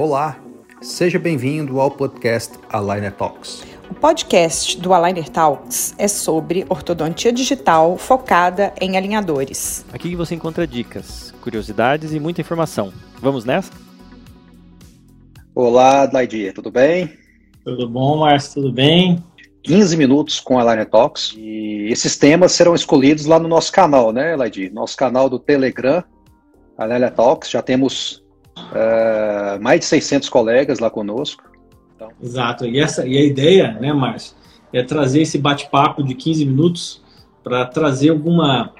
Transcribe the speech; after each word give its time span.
Olá, 0.00 0.42
seja 0.80 1.18
bem-vindo 1.18 1.78
ao 1.78 1.90
podcast 1.90 2.58
Aligner 2.70 3.12
Talks. 3.12 3.64
O 3.90 3.94
podcast 3.94 4.80
do 4.80 4.94
Aligner 4.94 5.28
Talks 5.28 5.94
é 5.98 6.08
sobre 6.08 6.64
ortodontia 6.70 7.30
digital 7.30 7.98
focada 7.98 8.72
em 8.80 8.96
alinhadores. 8.96 9.84
Aqui 9.92 10.16
você 10.16 10.34
encontra 10.34 10.66
dicas, 10.66 11.34
curiosidades 11.42 12.14
e 12.14 12.18
muita 12.18 12.40
informação. 12.40 12.94
Vamos 13.20 13.44
nessa? 13.44 13.70
Olá, 15.54 16.06
Daidia, 16.06 16.54
tudo 16.54 16.70
bem? 16.70 17.18
Tudo 17.62 17.86
bom, 17.86 18.20
Márcio? 18.20 18.54
Tudo 18.54 18.72
bem? 18.72 19.22
15 19.64 19.98
minutos 19.98 20.40
com 20.40 20.58
a 20.58 20.62
Aligner 20.62 20.88
Talks 20.88 21.34
e 21.36 21.88
esses 21.90 22.16
temas 22.16 22.52
serão 22.52 22.74
escolhidos 22.74 23.26
lá 23.26 23.38
no 23.38 23.48
nosso 23.48 23.70
canal, 23.70 24.14
né, 24.14 24.34
Laidi? 24.34 24.70
Nosso 24.70 24.96
canal 24.96 25.28
do 25.28 25.38
Telegram, 25.38 26.02
Aligner 26.78 27.12
Talks. 27.12 27.50
Já 27.50 27.60
temos 27.60 28.19
uh, 28.70 29.62
mais 29.62 29.80
de 29.80 29.86
600 29.86 30.28
colegas 30.28 30.78
lá 30.78 30.90
conosco. 30.90 31.42
Então... 31.94 32.10
Exato. 32.22 32.66
E, 32.66 32.78
essa, 32.78 33.06
e 33.06 33.16
a 33.16 33.24
ideia, 33.24 33.72
né, 33.80 33.92
Márcio, 33.92 34.34
é 34.72 34.82
trazer 34.82 35.22
esse 35.22 35.38
bate-papo 35.38 36.02
de 36.02 36.14
15 36.14 36.44
minutos 36.46 37.02
para 37.42 37.66
trazer 37.66 38.10
alguma 38.10 38.72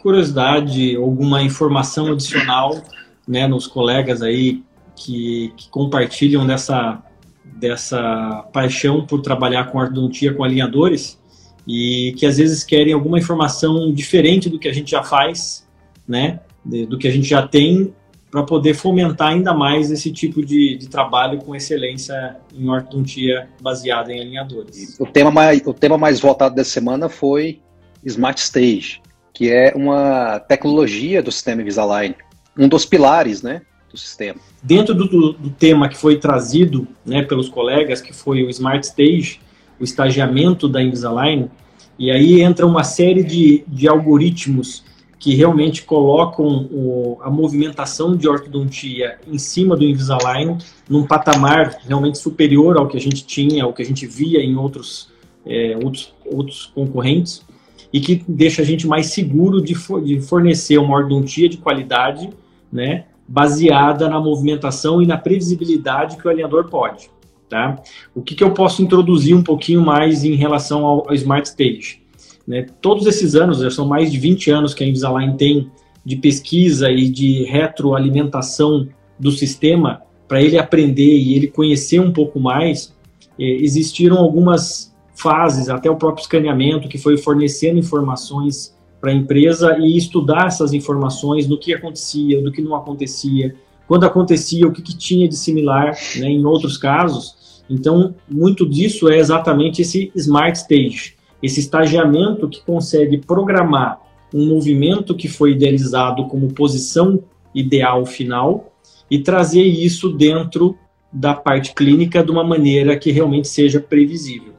curiosidade, 0.00 0.96
alguma 0.96 1.42
informação 1.42 2.12
adicional 2.12 2.80
né, 3.26 3.46
nos 3.46 3.66
colegas 3.66 4.22
aí 4.22 4.62
que, 4.94 5.52
que 5.56 5.68
compartilham 5.70 6.46
dessa, 6.46 7.02
dessa 7.44 8.48
paixão 8.52 9.06
por 9.06 9.20
trabalhar 9.20 9.70
com 9.70 9.78
ortodontia 9.78 10.34
com 10.34 10.44
alinhadores 10.44 11.18
e 11.66 12.14
que 12.16 12.26
às 12.26 12.38
vezes 12.38 12.64
querem 12.64 12.92
alguma 12.92 13.18
informação 13.18 13.92
diferente 13.92 14.48
do 14.48 14.58
que 14.58 14.68
a 14.68 14.72
gente 14.72 14.90
já 14.90 15.02
faz, 15.02 15.68
né, 16.06 16.40
do 16.64 16.98
que 16.98 17.06
a 17.06 17.10
gente 17.10 17.28
já 17.28 17.46
tem 17.46 17.94
para 18.30 18.42
poder 18.42 18.74
fomentar 18.74 19.28
ainda 19.28 19.54
mais 19.54 19.90
esse 19.90 20.12
tipo 20.12 20.44
de, 20.44 20.76
de, 20.76 20.88
trabalho 20.88 21.38
com 21.38 21.54
excelência 21.54 22.36
em 22.54 22.68
ortodontia 22.68 23.48
baseada 23.60 24.12
em 24.12 24.20
alinhadores. 24.20 24.98
O 25.00 25.06
tema 25.06 25.30
mais, 25.30 25.62
o 25.66 25.72
tema 25.72 25.96
mais 25.96 26.20
votado 26.20 26.54
dessa 26.54 26.70
semana 26.70 27.08
foi 27.08 27.60
Smart 28.04 28.38
Stage, 28.40 29.00
que 29.32 29.50
é 29.50 29.72
uma 29.74 30.40
tecnologia 30.40 31.22
do 31.22 31.32
sistema 31.32 31.62
Invisalign, 31.62 32.14
um 32.56 32.68
dos 32.68 32.84
pilares, 32.84 33.42
né, 33.42 33.62
do 33.90 33.96
sistema. 33.96 34.38
Dentro 34.62 34.94
do, 34.94 35.08
do, 35.08 35.32
do 35.32 35.50
tema 35.50 35.88
que 35.88 35.96
foi 35.96 36.18
trazido 36.18 36.86
né, 37.06 37.22
pelos 37.22 37.48
colegas, 37.48 38.00
que 38.00 38.12
foi 38.12 38.42
o 38.42 38.50
Smart 38.50 38.86
Stage, 38.86 39.40
o 39.80 39.84
estagiamento 39.84 40.68
da 40.68 40.82
Invisalign, 40.82 41.50
e 41.98 42.10
aí 42.10 42.42
entra 42.42 42.66
uma 42.66 42.84
série 42.84 43.24
de, 43.24 43.64
de 43.66 43.88
algoritmos 43.88 44.84
que 45.18 45.34
realmente 45.34 45.82
colocam 45.82 46.68
o, 46.70 47.18
a 47.22 47.30
movimentação 47.30 48.16
de 48.16 48.28
ortodontia 48.28 49.18
em 49.26 49.38
cima 49.38 49.76
do 49.76 49.84
Invisalign 49.84 50.58
num 50.88 51.06
patamar 51.06 51.78
realmente 51.86 52.18
superior 52.18 52.76
ao 52.76 52.86
que 52.86 52.96
a 52.96 53.00
gente 53.00 53.26
tinha, 53.26 53.64
ao 53.64 53.72
que 53.72 53.82
a 53.82 53.84
gente 53.84 54.06
via 54.06 54.40
em 54.40 54.56
outros, 54.56 55.10
é, 55.44 55.76
outros, 55.82 56.14
outros 56.24 56.66
concorrentes 56.66 57.44
e 57.92 58.00
que 58.00 58.22
deixa 58.28 58.62
a 58.62 58.64
gente 58.64 58.86
mais 58.86 59.06
seguro 59.06 59.60
de, 59.60 59.74
for, 59.74 60.02
de 60.02 60.20
fornecer 60.20 60.78
uma 60.78 60.96
ortodontia 60.96 61.48
de 61.48 61.56
qualidade, 61.56 62.30
né, 62.70 63.06
baseada 63.26 64.08
na 64.08 64.20
movimentação 64.20 65.02
e 65.02 65.06
na 65.06 65.16
previsibilidade 65.16 66.16
que 66.16 66.26
o 66.26 66.30
alinhador 66.30 66.68
pode. 66.68 67.10
Tá? 67.48 67.80
O 68.14 68.20
que, 68.20 68.34
que 68.34 68.44
eu 68.44 68.52
posso 68.52 68.82
introduzir 68.82 69.34
um 69.34 69.42
pouquinho 69.42 69.80
mais 69.80 70.22
em 70.22 70.34
relação 70.34 70.84
ao, 70.84 71.08
ao 71.08 71.14
Smart 71.14 71.48
Stage? 71.48 72.02
Né? 72.48 72.64
Todos 72.80 73.06
esses 73.06 73.34
anos, 73.34 73.58
já 73.58 73.70
são 73.70 73.86
mais 73.86 74.10
de 74.10 74.18
20 74.18 74.50
anos 74.50 74.72
que 74.72 74.82
a 74.82 74.86
Invisalign 74.86 75.36
tem 75.36 75.70
de 76.02 76.16
pesquisa 76.16 76.90
e 76.90 77.10
de 77.10 77.44
retroalimentação 77.44 78.88
do 79.20 79.30
sistema 79.30 80.00
para 80.26 80.40
ele 80.40 80.56
aprender 80.56 81.18
e 81.18 81.34
ele 81.34 81.48
conhecer 81.48 82.00
um 82.00 82.10
pouco 82.10 82.40
mais, 82.40 82.94
eh, 83.38 83.58
existiram 83.60 84.16
algumas 84.16 84.94
fases, 85.14 85.68
até 85.68 85.90
o 85.90 85.96
próprio 85.96 86.22
escaneamento, 86.22 86.88
que 86.88 86.96
foi 86.96 87.18
fornecendo 87.18 87.78
informações 87.78 88.74
para 88.98 89.10
a 89.10 89.14
empresa 89.14 89.76
e 89.78 89.96
estudar 89.96 90.46
essas 90.46 90.72
informações 90.72 91.46
do 91.46 91.58
que 91.58 91.74
acontecia, 91.74 92.42
do 92.42 92.50
que 92.50 92.62
não 92.62 92.74
acontecia, 92.74 93.54
quando 93.86 94.04
acontecia, 94.04 94.66
o 94.66 94.72
que, 94.72 94.80
que 94.80 94.96
tinha 94.96 95.28
de 95.28 95.36
similar 95.36 95.96
né, 96.16 96.28
em 96.28 96.44
outros 96.44 96.78
casos. 96.78 97.62
Então, 97.68 98.14
muito 98.28 98.66
disso 98.68 99.08
é 99.08 99.18
exatamente 99.18 99.82
esse 99.82 100.10
Smart 100.14 100.56
Stage, 100.58 101.17
esse 101.42 101.60
estagiamento 101.60 102.48
que 102.48 102.62
consegue 102.62 103.18
programar 103.18 104.00
um 104.34 104.46
movimento 104.46 105.14
que 105.14 105.28
foi 105.28 105.52
idealizado 105.52 106.26
como 106.26 106.52
posição 106.52 107.22
ideal 107.54 108.04
final 108.04 108.72
e 109.10 109.18
trazer 109.18 109.62
isso 109.62 110.10
dentro 110.10 110.76
da 111.12 111.32
parte 111.32 111.72
clínica 111.74 112.22
de 112.22 112.30
uma 112.30 112.44
maneira 112.44 112.96
que 112.96 113.10
realmente 113.10 113.48
seja 113.48 113.80
previsível. 113.80 114.52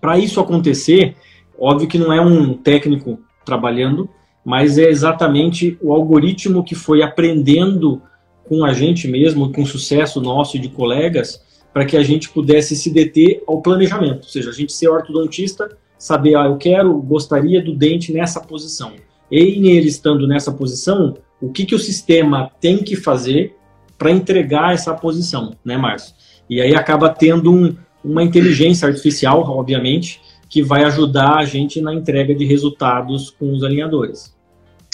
Para 0.00 0.18
isso 0.18 0.40
acontecer, 0.40 1.16
óbvio 1.58 1.88
que 1.88 1.98
não 1.98 2.12
é 2.12 2.20
um 2.20 2.54
técnico 2.54 3.18
trabalhando, 3.44 4.08
mas 4.44 4.78
é 4.78 4.88
exatamente 4.88 5.76
o 5.82 5.92
algoritmo 5.92 6.62
que 6.62 6.74
foi 6.74 7.02
aprendendo 7.02 8.00
com 8.48 8.64
a 8.64 8.72
gente 8.72 9.08
mesmo, 9.08 9.50
com 9.50 9.64
sucesso 9.64 10.20
nosso 10.20 10.56
e 10.56 10.60
de 10.60 10.68
colegas, 10.68 11.42
para 11.72 11.84
que 11.84 11.96
a 11.96 12.02
gente 12.02 12.28
pudesse 12.28 12.76
se 12.76 12.90
deter 12.90 13.42
ao 13.48 13.60
planejamento, 13.60 14.24
ou 14.24 14.28
seja, 14.28 14.50
a 14.50 14.52
gente 14.52 14.72
ser 14.72 14.88
ortodontista 14.88 15.76
saber, 16.04 16.36
ah, 16.36 16.44
eu 16.44 16.58
quero, 16.58 17.00
gostaria 17.00 17.62
do 17.62 17.74
dente 17.74 18.12
nessa 18.12 18.38
posição. 18.38 18.92
E 19.30 19.38
ele 19.38 19.88
estando 19.88 20.28
nessa 20.28 20.52
posição, 20.52 21.16
o 21.40 21.50
que, 21.50 21.64
que 21.64 21.74
o 21.74 21.78
sistema 21.78 22.50
tem 22.60 22.84
que 22.84 22.94
fazer 22.94 23.56
para 23.96 24.10
entregar 24.10 24.74
essa 24.74 24.92
posição, 24.92 25.56
né, 25.64 25.78
Márcio? 25.78 26.14
E 26.48 26.60
aí 26.60 26.74
acaba 26.74 27.08
tendo 27.08 27.50
um, 27.50 27.74
uma 28.04 28.22
inteligência 28.22 28.86
artificial, 28.86 29.40
obviamente, 29.48 30.20
que 30.46 30.62
vai 30.62 30.84
ajudar 30.84 31.38
a 31.38 31.44
gente 31.46 31.80
na 31.80 31.94
entrega 31.94 32.34
de 32.34 32.44
resultados 32.44 33.30
com 33.30 33.54
os 33.54 33.64
alinhadores. 33.64 34.36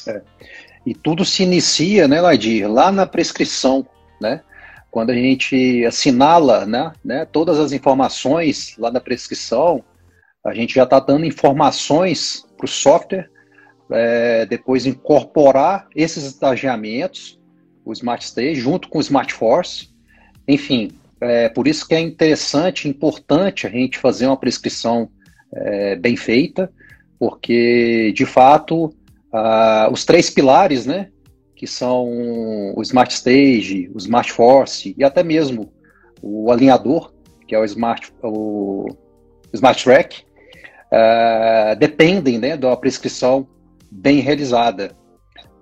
É. 0.07 0.23
E 0.87 0.95
tudo 0.95 1.25
se 1.25 1.43
inicia, 1.43 2.07
né, 2.07 2.21
Ladir, 2.21 2.71
lá 2.71 2.93
na 2.93 3.05
prescrição, 3.05 3.85
né? 4.21 4.43
Quando 4.93 5.11
a 5.11 5.15
gente 5.15 5.85
assinala, 5.85 6.65
né, 6.67 6.93
né 7.05 7.25
todas 7.25 7.59
as 7.59 7.73
informações 7.73 8.77
lá 8.79 8.93
na 8.93 9.01
prescrição, 9.01 9.83
a 10.45 10.55
gente 10.55 10.75
já 10.75 10.85
está 10.85 10.99
dando 10.99 11.25
informações 11.25 12.45
para 12.57 12.65
o 12.65 12.69
software, 12.69 13.29
é, 13.91 14.47
depois 14.47 14.87
incorporar 14.87 15.89
esses 15.95 16.25
estagiamentos, 16.25 17.39
o 17.85 17.93
Smart 17.93 18.25
Stage, 18.25 18.55
junto 18.55 18.89
com 18.89 18.99
o 18.99 19.03
Smart 19.03 19.33
Force. 19.33 19.89
Enfim, 20.47 20.93
é, 21.21 21.49
por 21.49 21.67
isso 21.67 21.87
que 21.87 21.95
é 21.95 22.01
interessante, 22.01 22.89
importante 22.89 23.67
a 23.67 23.71
gente 23.71 23.99
fazer 23.99 24.27
uma 24.27 24.37
prescrição 24.37 25.11
é, 25.53 25.97
bem 25.97 26.17
feita, 26.17 26.73
porque, 27.19 28.13
de 28.17 28.25
fato, 28.25 28.95
os 29.93 30.05
três 30.07 30.31
pilares, 30.31 30.87
né, 30.87 31.11
que 31.55 31.67
são 31.67 32.09
o 32.75 32.81
Smart 32.81 33.13
Stage, 33.13 33.91
o 33.95 33.99
Smart 33.99 34.33
Force 34.33 34.95
e 34.97 35.05
até 35.05 35.23
mesmo 35.23 35.71
o 36.23 36.51
alinhador, 36.51 37.13
que 37.47 37.55
é 37.55 37.59
o 37.59 37.65
Smart, 37.65 38.11
o 38.23 38.87
Smart 39.53 39.85
Track, 39.85 40.25
uh, 40.93 41.77
dependem 41.77 42.39
né, 42.39 42.57
da 42.57 42.77
prescrição 42.77 43.47
bem 43.91 44.21
realizada. 44.21 44.93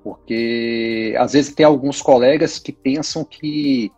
Porque 0.03 1.15
às 1.19 1.33
vezes 1.33 1.55
tem 1.55 1.67
alguns 1.67 2.01
colegas 2.01 2.59
que 2.59 2.73
pensam 2.73 3.25
que 3.25 3.91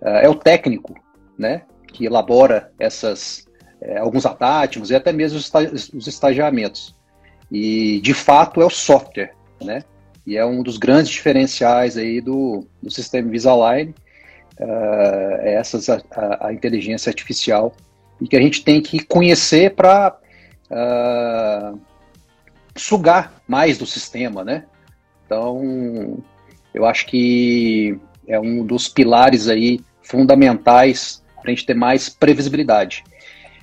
uh, 0.00 0.08
é 0.08 0.28
o 0.28 0.34
técnico 0.34 0.94
né, 1.38 1.62
que 1.92 2.06
elabora 2.06 2.72
essas, 2.78 3.46
uh, 3.82 3.98
alguns 3.98 4.24
atáticos 4.24 4.90
e 4.90 4.94
até 4.94 5.12
mesmo 5.12 5.38
os, 5.38 5.50
os 5.94 6.06
estagiamentos. 6.06 6.94
E 7.50 8.00
de 8.00 8.14
fato 8.14 8.60
é 8.60 8.64
o 8.64 8.70
software, 8.70 9.32
né? 9.62 9.82
E 10.26 10.36
é 10.36 10.44
um 10.44 10.62
dos 10.62 10.76
grandes 10.76 11.10
diferenciais 11.10 11.96
aí 11.96 12.20
do, 12.20 12.66
do 12.82 12.90
sistema 12.90 13.28
Invisalign, 13.28 13.94
uh, 14.60 15.40
é 15.40 15.54
essas, 15.54 15.88
a, 15.88 16.02
a, 16.40 16.52
inteligência 16.52 17.08
artificial, 17.08 17.74
e 18.20 18.28
que 18.28 18.36
a 18.36 18.40
gente 18.40 18.62
tem 18.62 18.82
que 18.82 19.02
conhecer 19.02 19.74
para 19.74 20.18
uh, 20.70 21.78
sugar 22.76 23.40
mais 23.46 23.78
do 23.78 23.86
sistema, 23.86 24.44
né? 24.44 24.64
Então, 25.26 26.18
eu 26.72 26.86
acho 26.86 27.06
que 27.06 27.98
é 28.26 28.38
um 28.38 28.64
dos 28.64 28.88
pilares 28.88 29.48
aí 29.48 29.80
fundamentais 30.02 31.22
para 31.40 31.50
a 31.50 31.54
gente 31.54 31.66
ter 31.66 31.74
mais 31.74 32.08
previsibilidade. 32.08 33.04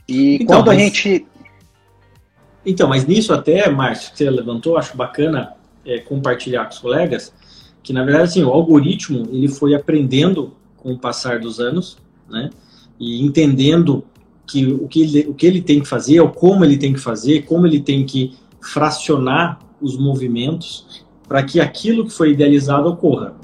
E 0.08 0.36
então, 0.36 0.58
quando 0.58 0.72
a 0.72 0.76
gente. 0.76 1.26
Então, 2.66 2.88
mas 2.88 3.06
nisso 3.06 3.34
até, 3.34 3.70
Márcio, 3.70 4.12
que 4.12 4.18
você 4.18 4.30
levantou, 4.30 4.78
acho 4.78 4.96
bacana 4.98 5.56
é, 5.86 6.00
compartilhar 6.00 6.66
com 6.66 6.72
os 6.72 6.80
colegas, 6.80 7.34
que 7.84 7.94
na 7.94 8.04
verdade 8.04 8.26
assim, 8.26 8.44
o 8.44 8.50
algoritmo 8.50 9.28
ele 9.32 9.48
foi 9.48 9.76
aprendendo 9.76 10.56
com 10.78 10.94
o 10.94 11.00
passar 11.00 11.40
dos 11.40 11.60
anos, 11.60 11.98
né? 12.30 12.50
E 13.00 13.24
entendendo 13.24 14.04
que 14.46 14.66
o 14.68 14.88
que, 14.88 15.02
ele, 15.02 15.30
o 15.30 15.34
que 15.34 15.46
ele 15.46 15.62
tem 15.62 15.80
que 15.80 15.88
fazer, 15.88 16.20
ou 16.20 16.30
como 16.30 16.64
ele 16.64 16.78
tem 16.78 16.94
que 16.94 17.00
fazer, 17.00 17.46
como 17.46 17.66
ele 17.66 17.80
tem 17.80 18.06
que 18.06 18.36
fracionar 18.62 19.60
os 19.82 19.98
movimentos 19.98 21.06
para 21.28 21.44
que 21.44 21.60
aquilo 21.60 22.06
que 22.06 22.12
foi 22.12 22.32
idealizado 22.32 22.88
ocorra. 22.88 23.36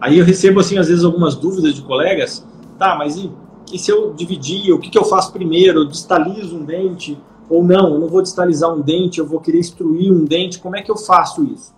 Aí 0.00 0.18
eu 0.18 0.24
recebo, 0.24 0.60
assim, 0.60 0.78
às 0.78 0.88
vezes 0.88 1.04
algumas 1.04 1.34
dúvidas 1.34 1.74
de 1.74 1.82
colegas 1.82 2.46
tá, 2.78 2.94
mas 2.96 3.16
e, 3.16 3.30
e 3.72 3.78
se 3.78 3.90
eu 3.90 4.14
dividir, 4.14 4.72
o 4.72 4.78
que, 4.78 4.88
que 4.88 4.98
eu 4.98 5.04
faço 5.04 5.32
primeiro? 5.32 5.80
Eu 5.80 5.86
distalizo 5.86 6.56
um 6.56 6.64
dente 6.64 7.18
ou 7.50 7.64
não? 7.64 7.94
Eu 7.94 7.98
não 7.98 8.08
vou 8.08 8.22
distalizar 8.22 8.72
um 8.72 8.80
dente, 8.80 9.18
eu 9.18 9.26
vou 9.26 9.40
querer 9.40 9.58
extruir 9.58 10.12
um 10.12 10.24
dente, 10.24 10.60
como 10.60 10.76
é 10.76 10.82
que 10.82 10.90
eu 10.90 10.96
faço 10.96 11.44
isso? 11.44 11.74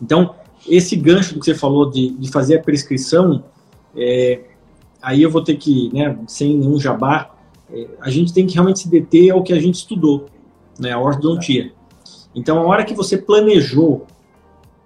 Então, 0.00 0.34
esse 0.66 0.96
gancho 0.96 1.38
que 1.38 1.44
você 1.44 1.54
falou 1.54 1.90
de, 1.90 2.10
de 2.10 2.30
fazer 2.30 2.58
a 2.58 2.62
prescrição, 2.62 3.44
é, 3.94 4.40
aí 5.02 5.22
eu 5.22 5.30
vou 5.30 5.42
ter 5.42 5.56
que, 5.56 5.92
né, 5.92 6.18
sem 6.26 6.56
nenhum 6.56 6.80
jabá, 6.80 7.33
a 8.00 8.10
gente 8.10 8.32
tem 8.32 8.46
que 8.46 8.54
realmente 8.54 8.80
se 8.80 8.88
deter 8.88 9.30
ao 9.30 9.42
que 9.42 9.52
a 9.52 9.60
gente 9.60 9.76
estudou, 9.76 10.26
né, 10.78 10.92
a 10.92 10.98
ortodontia. 10.98 11.72
Então, 12.34 12.58
a 12.58 12.62
hora 12.62 12.84
que 12.84 12.94
você 12.94 13.16
planejou 13.16 14.06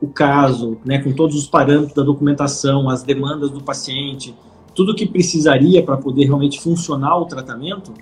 o 0.01 0.09
caso, 0.09 0.79
né, 0.85 0.99
com 0.99 1.13
todos 1.13 1.37
os 1.37 1.47
parâmetros 1.47 1.95
da 1.95 2.03
documentação, 2.03 2.89
as 2.89 3.03
demandas 3.03 3.51
do 3.51 3.63
paciente, 3.63 4.35
tudo 4.75 4.95
que 4.95 5.07
precisaria 5.07 5.83
para 5.83 5.97
poder 5.97 6.25
realmente 6.27 6.61
funcionar 6.61 7.17
o 7.17 7.25
tratamento, 7.25 7.93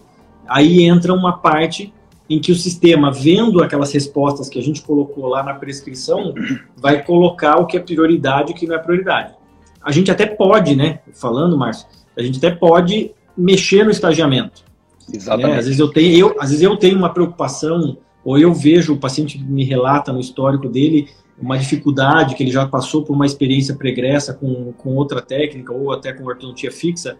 aí 0.46 0.82
entra 0.82 1.14
uma 1.14 1.38
parte 1.38 1.92
em 2.28 2.40
que 2.40 2.52
o 2.52 2.56
sistema, 2.56 3.10
vendo 3.10 3.62
aquelas 3.62 3.92
respostas 3.92 4.48
que 4.48 4.58
a 4.58 4.62
gente 4.62 4.82
colocou 4.82 5.26
lá 5.26 5.42
na 5.42 5.54
prescrição, 5.54 6.34
vai 6.76 7.02
colocar 7.02 7.56
o 7.56 7.66
que 7.66 7.76
é 7.76 7.80
prioridade 7.80 8.50
e 8.50 8.54
o 8.54 8.56
que 8.56 8.66
não 8.66 8.74
é 8.74 8.78
prioridade. 8.78 9.34
A 9.80 9.92
gente 9.92 10.10
até 10.10 10.26
pode, 10.26 10.74
né, 10.74 11.00
falando, 11.14 11.56
Márcio, 11.56 11.86
a 12.16 12.22
gente 12.22 12.38
até 12.38 12.50
pode 12.50 13.12
mexer 13.36 13.84
no 13.84 13.90
estagiamento. 13.90 14.65
Exatamente. 15.12 15.52
Né? 15.52 15.58
Às, 15.58 15.64
vezes 15.66 15.80
eu 15.80 15.88
tenho, 15.88 16.16
eu, 16.16 16.36
às 16.40 16.50
vezes 16.50 16.62
eu 16.62 16.76
tenho 16.76 16.96
uma 16.96 17.10
preocupação, 17.10 17.98
ou 18.24 18.38
eu 18.38 18.52
vejo 18.52 18.94
o 18.94 18.98
paciente 18.98 19.42
me 19.42 19.64
relata 19.64 20.12
no 20.12 20.20
histórico 20.20 20.68
dele 20.68 21.08
uma 21.40 21.58
dificuldade 21.58 22.34
que 22.34 22.42
ele 22.42 22.50
já 22.50 22.66
passou 22.66 23.02
por 23.02 23.14
uma 23.14 23.26
experiência 23.26 23.74
pregressa 23.74 24.32
com, 24.32 24.72
com 24.72 24.94
outra 24.94 25.20
técnica 25.20 25.72
ou 25.72 25.92
até 25.92 26.12
com 26.12 26.24
ortodontia 26.24 26.72
fixa 26.72 27.16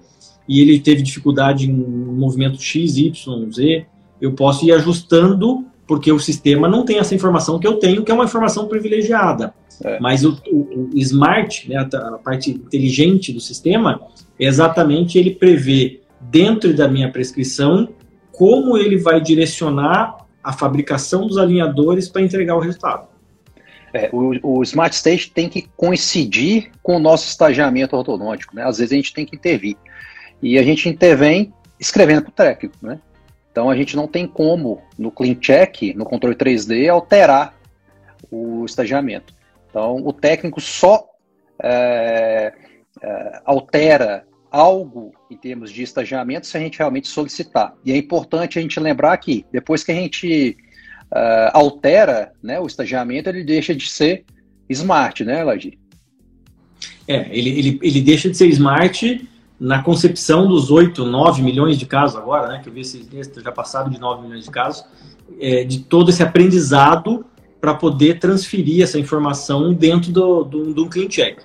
e 0.49 0.61
ele 0.61 0.81
teve 0.81 1.03
dificuldade 1.03 1.69
em 1.69 1.75
movimento 1.75 2.61
X, 2.61 2.97
Y, 2.97 3.53
Z, 3.53 3.87
eu 4.21 4.33
posso 4.33 4.65
ir 4.65 4.73
ajustando 4.73 5.67
porque 5.87 6.11
o 6.11 6.19
sistema 6.19 6.69
não 6.69 6.85
tem 6.85 6.99
essa 6.99 7.15
informação 7.15 7.59
que 7.59 7.67
eu 7.67 7.75
tenho, 7.75 8.03
que 8.03 8.11
é 8.11 8.15
uma 8.15 8.25
informação 8.25 8.67
privilegiada. 8.67 9.55
É. 9.85 10.01
Mas 10.01 10.25
o, 10.25 10.37
o, 10.51 10.91
o, 10.95 10.99
smart, 10.99 11.69
né, 11.69 11.77
a 11.77 12.19
parte 12.19 12.51
inteligente 12.51 13.33
do 13.33 13.41
sistema, 13.41 14.01
é 14.39 14.47
exatamente 14.47 15.19
ele 15.19 15.31
prever 15.33 16.03
dentro 16.31 16.75
da 16.75 16.89
minha 16.89 17.11
prescrição 17.11 17.89
como 18.33 18.77
ele 18.77 18.99
vai 18.99 19.21
direcionar 19.21 20.27
a 20.43 20.53
fabricação 20.53 21.27
dos 21.27 21.39
alinhadores 21.39 22.09
para 22.09 22.23
entregar 22.23 22.55
o 22.55 22.61
resultado. 22.61 23.09
É, 23.93 24.11
o, 24.13 24.59
o, 24.59 24.63
Smart 24.63 24.95
Stage 24.95 25.31
tem 25.31 25.49
que 25.49 25.63
coincidir 25.77 26.71
com 26.83 26.97
o 26.97 26.99
nosso 26.99 27.29
estagiamento 27.29 27.97
ortodôntico, 27.97 28.55
né? 28.55 28.63
Às 28.65 28.79
vezes 28.79 28.93
a 28.93 28.97
gente 28.97 29.15
tem 29.15 29.25
que 29.25 29.35
intervir. 29.35 29.77
E 30.43 30.59
a 30.59 30.63
gente 30.63 30.89
intervém 30.89 31.53
escrevendo 31.81 32.23
para 32.23 32.31
o 32.31 32.33
técnico, 32.33 32.77
né? 32.83 33.01
Então 33.51 33.71
a 33.71 33.77
gente 33.77 33.97
não 33.97 34.07
tem 34.07 34.27
como, 34.27 34.83
no 34.99 35.11
Clean 35.11 35.35
Check, 35.35 35.95
no 35.95 36.05
controle 36.05 36.37
3D, 36.37 36.91
alterar 36.91 37.55
o 38.31 38.65
estagiamento. 38.67 39.35
Então 39.71 40.07
o 40.07 40.13
técnico 40.13 40.61
só 40.61 41.07
é, 41.63 42.53
é, 43.03 43.41
altera 43.45 44.27
algo 44.51 45.06
em 45.37 45.39
termos 45.39 45.71
de 45.71 45.83
estagiamento 45.83 46.47
se 46.47 46.57
a 46.57 46.61
gente 46.61 46.79
realmente 46.79 47.09
solicitar. 47.09 47.75
E 47.85 47.93
é 47.93 47.97
importante 47.97 48.59
a 48.59 48.63
gente 48.63 48.81
lembrar 48.81 49.17
que 49.19 49.45
depois 49.53 49.85
que 49.85 49.93
a 49.93 49.95
gente 49.95 50.57
uh, 51.13 51.51
altera 51.53 52.33
né, 52.43 52.59
o 52.59 52.67
estagiamento, 52.67 53.29
ele 53.29 53.45
deixa 53.45 53.75
de 53.75 53.89
ser 53.89 54.25
smart, 54.69 55.25
né, 55.25 55.45
Ladir? 55.45 55.79
É, 57.07 57.29
ele, 57.31 57.51
ele, 57.51 57.79
ele 57.83 58.01
deixa 58.01 58.31
de 58.31 58.37
ser 58.37 58.49
smart 58.49 59.29
na 59.61 59.83
concepção 59.83 60.49
dos 60.49 60.71
8, 60.71 61.05
9 61.05 61.43
milhões 61.43 61.79
de 61.79 61.87
casos 61.87 62.17
agora, 62.17 62.49
né, 62.49 62.61
que 62.63 62.69
eu 62.69 62.73
vi 62.73 62.81
esses 62.81 63.09
dias, 63.09 63.31
já 63.37 63.53
passaram 63.53 63.91
de 63.91 64.01
9 64.01 64.23
milhões 64.23 64.45
de 64.45 64.51
casos, 64.51 64.85
é, 65.39 65.65
de 65.65 65.81
todo 65.81 66.11
esse 66.11 66.23
aprendizado 66.23 67.27
para 67.61 67.75
poder 67.75 68.19
transferir 68.19 68.83
essa 68.83 68.99
informação 68.99 69.73
dentro 69.73 70.11
do, 70.13 70.45
do, 70.45 70.75
do 70.75 70.87
clean 70.89 71.09
check. 71.09 71.41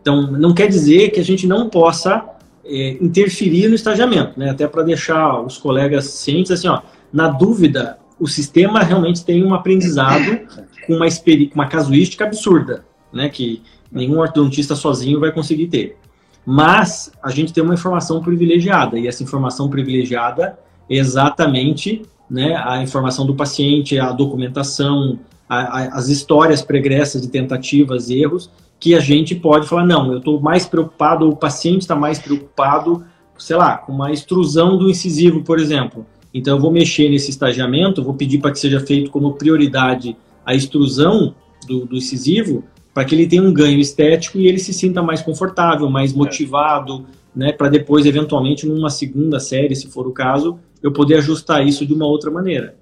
Então, 0.00 0.30
não 0.30 0.54
quer 0.54 0.68
dizer 0.68 1.10
que 1.10 1.20
a 1.20 1.24
gente 1.24 1.46
não 1.46 1.68
possa 1.68 2.39
é, 2.64 2.98
interferir 3.00 3.68
no 3.68 3.74
estagiamento, 3.74 4.38
né? 4.38 4.50
até 4.50 4.66
para 4.66 4.82
deixar 4.82 5.40
os 5.40 5.58
colegas 5.58 6.04
cientes, 6.06 6.50
assim, 6.50 6.68
ó, 6.68 6.80
na 7.12 7.28
dúvida, 7.28 7.98
o 8.18 8.26
sistema 8.26 8.80
realmente 8.80 9.24
tem 9.24 9.44
um 9.44 9.54
aprendizado 9.54 10.40
com 10.86 10.94
uma, 10.94 11.06
uma 11.54 11.66
casuística 11.66 12.24
absurda, 12.24 12.84
né, 13.12 13.28
que 13.28 13.62
nenhum 13.90 14.18
ortodontista 14.18 14.76
sozinho 14.76 15.18
vai 15.18 15.32
conseguir 15.32 15.66
ter. 15.66 15.96
Mas 16.44 17.10
a 17.22 17.30
gente 17.30 17.52
tem 17.52 17.62
uma 17.62 17.74
informação 17.74 18.22
privilegiada, 18.22 18.98
e 18.98 19.08
essa 19.08 19.22
informação 19.22 19.68
privilegiada 19.68 20.58
é 20.88 20.96
exatamente 20.96 22.02
né, 22.28 22.54
a 22.56 22.82
informação 22.82 23.26
do 23.26 23.34
paciente, 23.34 23.98
a 23.98 24.12
documentação, 24.12 25.18
a, 25.48 25.58
a, 25.58 25.84
as 25.96 26.08
histórias 26.08 26.62
pregressas 26.62 27.22
de 27.22 27.28
tentativas 27.28 28.08
e 28.10 28.22
erros, 28.22 28.50
que 28.80 28.94
a 28.94 29.00
gente 29.00 29.34
pode 29.34 29.68
falar, 29.68 29.84
não, 29.84 30.10
eu 30.10 30.18
estou 30.18 30.40
mais 30.40 30.64
preocupado, 30.64 31.28
o 31.28 31.36
paciente 31.36 31.82
está 31.82 31.94
mais 31.94 32.18
preocupado, 32.18 33.04
sei 33.38 33.56
lá, 33.56 33.76
com 33.76 33.92
uma 33.92 34.10
extrusão 34.10 34.78
do 34.78 34.88
incisivo, 34.88 35.42
por 35.42 35.60
exemplo. 35.60 36.06
Então, 36.32 36.56
eu 36.56 36.60
vou 36.60 36.72
mexer 36.72 37.10
nesse 37.10 37.30
estagiamento, 37.30 38.02
vou 38.02 38.14
pedir 38.14 38.38
para 38.38 38.50
que 38.50 38.58
seja 38.58 38.80
feito 38.80 39.10
como 39.10 39.34
prioridade 39.34 40.16
a 40.46 40.54
extrusão 40.54 41.34
do, 41.66 41.84
do 41.84 41.96
incisivo, 41.96 42.64
para 42.94 43.04
que 43.04 43.14
ele 43.14 43.26
tenha 43.26 43.42
um 43.42 43.52
ganho 43.52 43.78
estético 43.78 44.38
e 44.38 44.48
ele 44.48 44.58
se 44.58 44.72
sinta 44.72 45.02
mais 45.02 45.20
confortável, 45.20 45.90
mais 45.90 46.14
motivado, 46.14 47.04
né, 47.36 47.52
para 47.52 47.68
depois, 47.68 48.06
eventualmente, 48.06 48.66
numa 48.66 48.90
segunda 48.90 49.38
série, 49.38 49.76
se 49.76 49.88
for 49.88 50.06
o 50.06 50.12
caso, 50.12 50.58
eu 50.82 50.90
poder 50.90 51.16
ajustar 51.16 51.66
isso 51.66 51.84
de 51.84 51.92
uma 51.92 52.06
outra 52.06 52.30
maneira. 52.30 52.74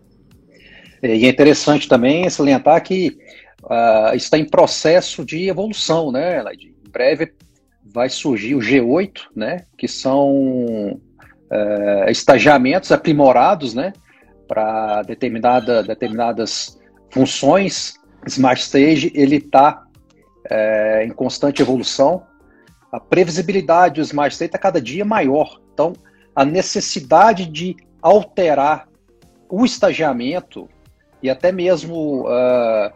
É, 1.02 1.16
e 1.16 1.26
é 1.26 1.28
interessante 1.28 1.88
também 1.88 2.28
salientar 2.30 2.82
que 2.82 3.16
uh, 3.68 4.14
está 4.14 4.38
em 4.38 4.44
processo 4.44 5.24
de 5.24 5.48
evolução, 5.48 6.10
né? 6.10 6.42
Em 6.52 6.90
breve 6.90 7.32
vai 7.92 8.08
surgir 8.08 8.54
o 8.54 8.60
G8, 8.60 9.28
né, 9.34 9.64
que 9.76 9.88
são 9.88 10.30
uh, 10.92 12.10
estagiamentos 12.10 12.92
aprimorados, 12.92 13.74
né, 13.74 13.92
para 14.46 15.02
determinada, 15.02 15.82
determinadas 15.82 16.78
funções. 17.10 17.94
Smart 18.26 18.60
Stage 18.60 19.10
ele 19.14 19.36
está 19.36 19.84
é, 20.50 21.04
em 21.04 21.10
constante 21.10 21.62
evolução. 21.62 22.22
A 22.92 22.98
previsibilidade 22.98 23.96
do 23.96 24.00
Smart 24.02 24.32
Stage 24.34 24.48
está 24.48 24.58
cada 24.58 24.80
dia 24.80 25.04
maior. 25.04 25.60
Então, 25.72 25.92
a 26.34 26.44
necessidade 26.44 27.46
de 27.46 27.76
alterar 28.02 28.88
o 29.48 29.64
estagiamento 29.64 30.68
e 31.22 31.30
até 31.30 31.50
mesmo 31.52 32.26
uh, 32.26 32.92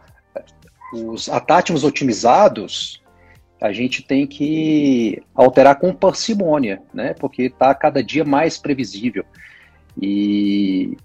os 0.92 1.28
atátimos 1.28 1.84
otimizados 1.84 3.02
a 3.62 3.72
gente 3.72 4.02
tem 4.02 4.26
que 4.26 5.22
alterar 5.32 5.78
com 5.78 5.94
parcimônia, 5.94 6.82
né? 6.92 7.14
Porque 7.14 7.42
está 7.42 7.72
cada 7.72 8.02
dia 8.02 8.24
mais 8.24 8.58
previsível. 8.58 9.24
E 10.00 10.96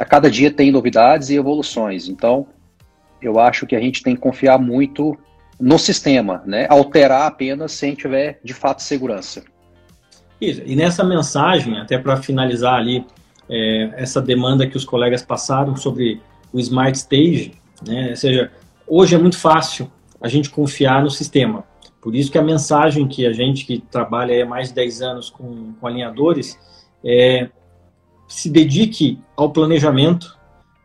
a 0.00 0.04
cada 0.04 0.30
dia 0.30 0.50
tem 0.50 0.72
novidades 0.72 1.28
e 1.28 1.36
evoluções. 1.36 2.08
Então, 2.08 2.46
eu 3.20 3.38
acho 3.38 3.66
que 3.66 3.76
a 3.76 3.80
gente 3.80 4.02
tem 4.02 4.14
que 4.14 4.20
confiar 4.20 4.58
muito 4.58 5.14
no 5.60 5.78
sistema, 5.78 6.42
né? 6.46 6.66
Alterar 6.70 7.26
apenas 7.26 7.72
se 7.72 7.84
a 7.84 7.88
gente 7.90 7.98
tiver 7.98 8.40
de 8.42 8.54
fato 8.54 8.82
segurança. 8.82 9.44
Isso. 10.40 10.62
E 10.64 10.74
nessa 10.74 11.04
mensagem, 11.04 11.78
até 11.78 11.98
para 11.98 12.16
finalizar 12.16 12.74
ali 12.74 13.04
é, 13.48 13.90
essa 13.96 14.22
demanda 14.22 14.66
que 14.66 14.76
os 14.76 14.86
colegas 14.86 15.22
passaram 15.22 15.76
sobre 15.76 16.20
o 16.50 16.58
Smart 16.58 16.96
Stage, 16.96 17.52
né? 17.86 18.08
Ou 18.10 18.16
seja, 18.16 18.50
hoje 18.86 19.14
é 19.14 19.18
muito 19.18 19.38
fácil 19.38 19.90
a 20.20 20.28
gente 20.28 20.50
confiar 20.50 21.02
no 21.02 21.10
sistema. 21.10 21.64
Por 22.00 22.14
isso 22.14 22.30
que 22.30 22.38
a 22.38 22.42
mensagem 22.42 23.08
que 23.08 23.26
a 23.26 23.32
gente 23.32 23.64
que 23.64 23.78
trabalha 23.90 24.42
há 24.42 24.46
mais 24.46 24.68
de 24.68 24.74
10 24.74 25.02
anos 25.02 25.30
com, 25.30 25.72
com 25.72 25.86
alinhadores 25.86 26.58
é 27.04 27.48
se 28.28 28.50
dedique 28.50 29.18
ao 29.36 29.50
planejamento, 29.50 30.36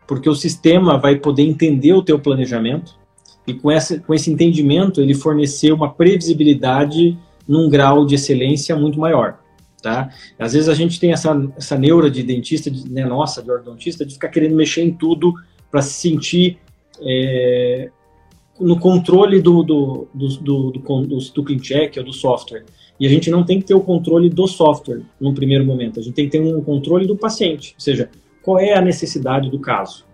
porque 0.07 0.29
o 0.29 0.35
sistema 0.35 0.97
vai 0.97 1.15
poder 1.15 1.43
entender 1.43 1.93
o 1.93 2.03
teu 2.03 2.19
planejamento 2.19 2.99
e 3.47 3.53
com, 3.53 3.71
essa, 3.71 3.99
com 3.99 4.13
esse 4.13 4.31
entendimento 4.31 5.01
ele 5.01 5.13
fornecer 5.13 5.71
uma 5.71 5.91
previsibilidade 5.91 7.17
num 7.47 7.69
grau 7.69 8.05
de 8.05 8.15
excelência 8.15 8.75
muito 8.75 8.99
maior. 8.99 9.39
Tá? 9.81 10.09
Às 10.37 10.53
vezes 10.53 10.69
a 10.69 10.75
gente 10.75 10.99
tem 10.99 11.11
essa, 11.11 11.35
essa 11.57 11.77
neura 11.77 12.09
de 12.09 12.21
dentista, 12.21 12.69
de, 12.69 12.87
né, 12.91 13.03
nossa, 13.03 13.41
de 13.41 13.49
ortodontista, 13.49 14.05
de 14.05 14.13
ficar 14.13 14.29
querendo 14.29 14.55
mexer 14.55 14.83
em 14.83 14.91
tudo 14.91 15.33
para 15.71 15.81
se 15.81 15.93
sentir 15.93 16.59
é, 17.01 17.89
no 18.59 18.79
controle 18.79 19.41
do, 19.41 19.63
do, 19.63 20.07
do, 20.13 20.27
do, 20.27 20.71
do, 20.71 21.17
do 21.17 21.43
clean 21.43 21.59
check 21.59 21.97
ou 21.97 22.03
do 22.03 22.13
software. 22.13 22.65
E 22.99 23.07
a 23.07 23.09
gente 23.09 23.31
não 23.31 23.43
tem 23.43 23.59
que 23.59 23.65
ter 23.65 23.73
o 23.73 23.81
controle 23.81 24.29
do 24.29 24.47
software 24.47 25.01
no 25.19 25.33
primeiro 25.33 25.65
momento, 25.65 25.99
a 25.99 26.03
gente 26.03 26.13
tem 26.13 26.25
que 26.25 26.31
ter 26.31 26.41
um 26.41 26.61
controle 26.61 27.07
do 27.07 27.17
paciente, 27.17 27.73
ou 27.75 27.81
seja, 27.81 28.09
qual 28.43 28.59
é 28.59 28.73
a 28.73 28.81
necessidade 28.81 29.49
do 29.49 29.59
caso. 29.59 30.05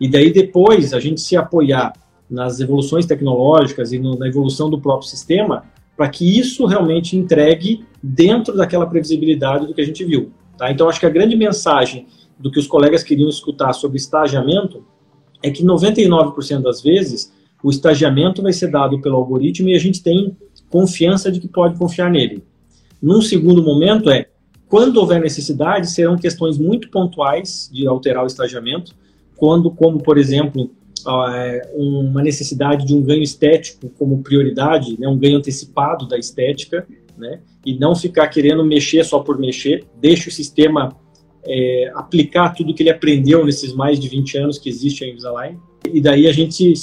E 0.00 0.08
daí 0.08 0.32
depois 0.32 0.92
a 0.92 1.00
gente 1.00 1.20
se 1.20 1.36
apoiar 1.36 1.92
nas 2.30 2.60
evoluções 2.60 3.06
tecnológicas 3.06 3.92
e 3.92 3.98
no, 3.98 4.16
na 4.16 4.28
evolução 4.28 4.68
do 4.68 4.80
próprio 4.80 5.08
sistema 5.08 5.64
para 5.96 6.08
que 6.08 6.38
isso 6.38 6.66
realmente 6.66 7.16
entregue 7.16 7.84
dentro 8.02 8.54
daquela 8.54 8.86
previsibilidade 8.86 9.66
do 9.66 9.74
que 9.74 9.80
a 9.80 9.84
gente 9.84 10.04
viu. 10.04 10.30
Tá? 10.58 10.70
Então, 10.70 10.88
acho 10.88 11.00
que 11.00 11.06
a 11.06 11.10
grande 11.10 11.34
mensagem 11.34 12.06
do 12.38 12.50
que 12.50 12.58
os 12.58 12.66
colegas 12.66 13.02
queriam 13.02 13.28
escutar 13.28 13.72
sobre 13.72 13.96
estagiamento 13.96 14.84
é 15.42 15.50
que 15.50 15.64
99% 15.64 16.62
das 16.62 16.82
vezes 16.82 17.32
o 17.62 17.70
estagiamento 17.70 18.42
vai 18.42 18.52
ser 18.52 18.70
dado 18.70 19.00
pelo 19.00 19.16
algoritmo 19.16 19.68
e 19.68 19.74
a 19.74 19.78
gente 19.78 20.02
tem 20.02 20.36
confiança 20.68 21.30
de 21.30 21.40
que 21.40 21.48
pode 21.48 21.78
confiar 21.78 22.10
nele. 22.10 22.44
Num 23.00 23.20
segundo 23.20 23.62
momento 23.62 24.10
é, 24.10 24.26
quando 24.68 24.96
houver 24.96 25.20
necessidade, 25.20 25.90
serão 25.90 26.16
questões 26.16 26.58
muito 26.58 26.90
pontuais 26.90 27.70
de 27.72 27.86
alterar 27.86 28.24
o 28.24 28.26
estagiamento, 28.26 28.94
quando, 29.36 29.70
como 29.70 30.02
por 30.02 30.18
exemplo, 30.18 30.70
é, 31.32 31.72
uma 31.74 32.22
necessidade 32.22 32.84
de 32.84 32.94
um 32.94 33.02
ganho 33.02 33.22
estético 33.22 33.88
como 33.90 34.22
prioridade, 34.22 34.98
né, 34.98 35.06
um 35.06 35.16
ganho 35.16 35.38
antecipado 35.38 36.08
da 36.08 36.18
estética, 36.18 36.86
né, 37.16 37.40
e 37.64 37.78
não 37.78 37.94
ficar 37.94 38.26
querendo 38.28 38.64
mexer 38.64 39.04
só 39.04 39.20
por 39.20 39.38
mexer, 39.38 39.84
deixa 40.00 40.28
o 40.28 40.32
sistema 40.32 40.96
é, 41.46 41.92
aplicar 41.94 42.50
tudo 42.50 42.74
que 42.74 42.82
ele 42.82 42.90
aprendeu 42.90 43.44
nesses 43.44 43.72
mais 43.72 43.98
de 43.98 44.08
20 44.08 44.38
anos 44.38 44.58
que 44.58 44.68
existe 44.68 45.04
a 45.04 45.08
Invisalign, 45.08 45.58
e 45.92 46.00
daí 46.00 46.26
a 46.26 46.32
gente 46.32 46.74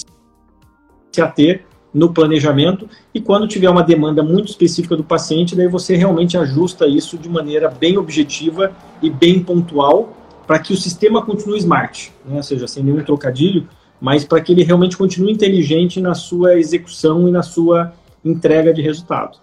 se 1.11 1.21
ater 1.21 1.65
no 1.93 2.11
planejamento 2.11 2.89
e 3.13 3.21
quando 3.21 3.47
tiver 3.47 3.69
uma 3.69 3.83
demanda 3.83 4.23
muito 4.23 4.49
específica 4.49 4.95
do 4.95 5.03
paciente, 5.03 5.55
daí 5.55 5.67
você 5.67 5.95
realmente 5.95 6.37
ajusta 6.37 6.87
isso 6.87 7.17
de 7.17 7.29
maneira 7.29 7.69
bem 7.69 7.97
objetiva 7.97 8.71
e 9.01 9.09
bem 9.09 9.43
pontual 9.43 10.17
para 10.47 10.59
que 10.59 10.73
o 10.73 10.77
sistema 10.77 11.23
continue 11.23 11.57
smart, 11.59 12.11
né? 12.25 12.37
ou 12.37 12.43
seja, 12.43 12.67
sem 12.67 12.83
nenhum 12.83 13.03
trocadilho, 13.03 13.67
mas 14.01 14.25
para 14.25 14.41
que 14.41 14.51
ele 14.51 14.63
realmente 14.63 14.97
continue 14.97 15.31
inteligente 15.31 16.01
na 16.01 16.15
sua 16.15 16.57
execução 16.59 17.27
e 17.27 17.31
na 17.31 17.43
sua 17.43 17.93
entrega 18.25 18.73
de 18.73 18.81
resultado. 18.81 19.37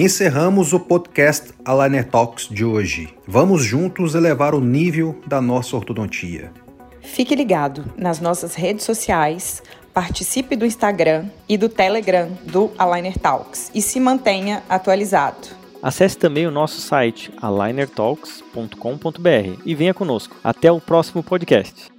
Encerramos 0.00 0.72
o 0.72 0.78
podcast 0.78 1.52
Aligner 1.64 2.08
Talks 2.08 2.48
de 2.48 2.64
hoje. 2.64 3.12
Vamos 3.26 3.64
juntos 3.64 4.14
elevar 4.14 4.54
o 4.54 4.60
nível 4.60 5.20
da 5.26 5.40
nossa 5.40 5.74
ortodontia. 5.74 6.52
Fique 7.00 7.34
ligado 7.34 7.84
nas 7.96 8.20
nossas 8.20 8.54
redes 8.54 8.84
sociais, 8.84 9.60
participe 9.92 10.54
do 10.54 10.64
Instagram 10.64 11.24
e 11.48 11.58
do 11.58 11.68
Telegram 11.68 12.30
do 12.44 12.70
Aligner 12.78 13.18
Talks 13.18 13.72
e 13.74 13.82
se 13.82 13.98
mantenha 13.98 14.62
atualizado. 14.68 15.48
Acesse 15.82 16.16
também 16.16 16.46
o 16.46 16.52
nosso 16.52 16.80
site 16.80 17.32
alignertalks.com.br 17.42 19.60
e 19.66 19.74
venha 19.74 19.92
conosco. 19.92 20.36
Até 20.44 20.70
o 20.70 20.80
próximo 20.80 21.24
podcast. 21.24 21.97